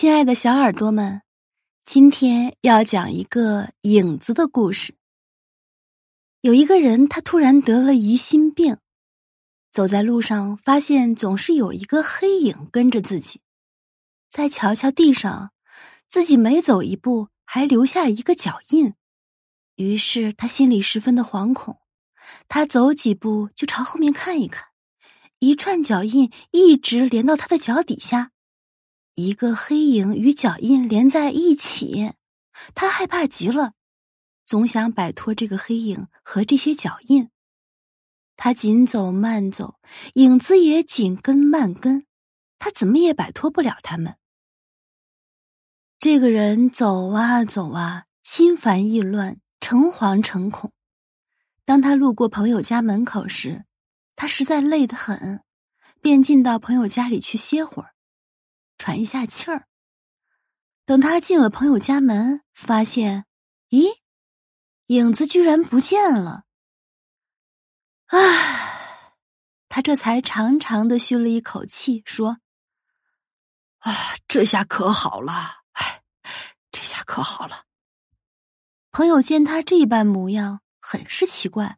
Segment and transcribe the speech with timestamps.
[0.00, 1.22] 亲爱的小耳朵们，
[1.84, 4.94] 今天要讲一个影子的故事。
[6.40, 8.76] 有一个人，他突然得了疑心病，
[9.72, 13.40] 走在路上，发现总是有一个黑影跟着自己。
[14.30, 15.50] 再瞧瞧地上，
[16.08, 18.94] 自己每走一步还留下一个脚印，
[19.74, 21.76] 于是他心里十分的惶恐。
[22.46, 24.64] 他走几步就朝后面看一看，
[25.40, 28.30] 一串脚印一直连到他的脚底下。
[29.18, 32.12] 一个黑影与脚印连在一起，
[32.72, 33.72] 他害怕极了，
[34.46, 37.28] 总想摆脱这个黑影和这些脚印。
[38.36, 39.80] 他紧走慢走，
[40.14, 42.06] 影子也紧跟慢跟，
[42.60, 44.16] 他怎么也摆脱不了他们。
[45.98, 50.70] 这个人走啊走啊，心烦意乱，诚惶诚恐。
[51.64, 53.64] 当他路过朋友家门口时，
[54.14, 55.42] 他实在累得很，
[56.00, 57.94] 便进到朋友家里去歇会儿。
[58.78, 59.66] 喘一下气儿。
[60.86, 63.26] 等他进了朋友家门，发现，
[63.68, 63.98] 咦，
[64.86, 66.44] 影子居然不见了。
[68.06, 69.12] 唉，
[69.68, 72.38] 他这才长长的吁了一口气，说
[73.80, 73.92] ：“啊，
[74.26, 75.32] 这下可好了，
[75.72, 76.02] 唉，
[76.70, 77.64] 这下可好了。”
[78.90, 81.76] 朋友见他这般模样，很是奇怪，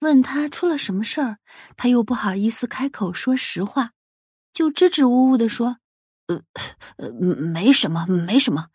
[0.00, 1.38] 问他出了什么事儿，
[1.78, 3.92] 他又不好意思开口说实话，
[4.52, 5.78] 就支支吾吾的说。
[6.96, 8.68] 呃，没什么，没什么，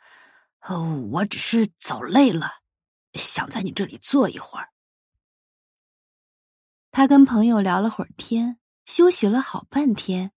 [0.61, 0.79] 呃，
[1.11, 2.51] 我只是走累了，
[3.13, 4.69] 想在你这里坐一会儿。
[6.91, 10.31] 他跟朋友聊了会儿天，休息了好半天，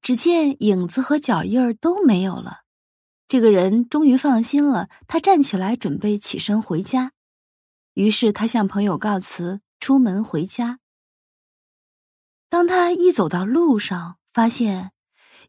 [0.00, 2.62] 只见影子和脚印儿都没有了，
[3.26, 4.88] 这个人终于放心了。
[5.08, 7.12] 他站起来准备起身回家，
[7.94, 10.78] 于是他向朋友告辞，出门回家。
[12.48, 14.92] 当他一走到路上，发现。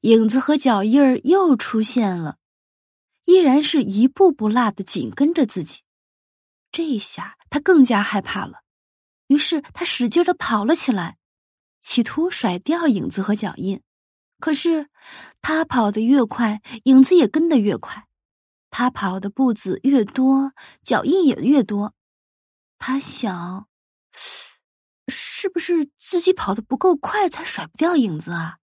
[0.04, 2.38] 影子和脚印儿又出现了，
[3.24, 5.80] 依然是一步不落的紧跟着自己。
[6.74, 8.64] 这一下他更加害怕了，
[9.28, 11.18] 于是他使劲的跑了起来，
[11.80, 13.82] 企图甩掉影子和脚印。
[14.42, 14.90] 可是
[15.42, 18.06] 他跑得越快，影子也跟得越快。
[18.70, 20.52] 他跑的步子越多，
[20.84, 21.94] 脚印也越多。
[22.78, 23.70] 他想，
[25.08, 28.58] 是不是自己跑得不够快，才甩不掉影子啊？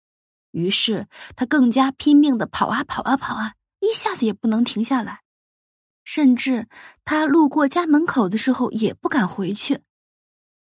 [0.50, 5.22] 于是他更加拼命的跑啊跑啊跑啊，一下子也不能停下来。
[6.05, 6.69] 甚至
[7.05, 9.83] 他路过家门口的时候也不敢回去，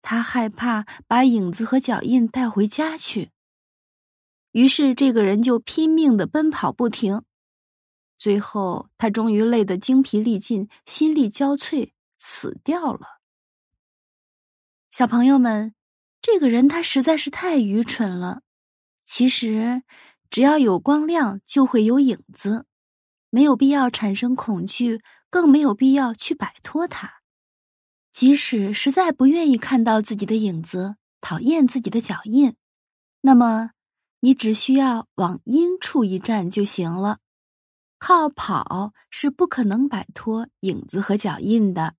[0.02, 3.32] 他害怕把影子和脚印带回家去。
[4.52, 7.24] 于是这个人就拼命的奔跑不停，
[8.18, 13.20] 最后他终于累得精疲力尽，心力交瘁，死掉了。
[14.90, 15.76] 小朋友们，
[16.22, 18.42] 这个人他实在是太愚蠢了。
[19.18, 19.82] 其实，
[20.30, 22.66] 只要有光亮，就会有影子，
[23.30, 25.00] 没有必要产生恐惧，
[25.30, 27.10] 更没有必要去摆脱它。
[28.12, 32.58] 即使实在不愿意看到自己的影子，讨厌自己的脚印，
[33.22, 33.70] 那么
[34.20, 37.20] 你只需要往阴处一站就行了。
[37.98, 41.96] 靠跑是不可能摆脱影子和脚印的。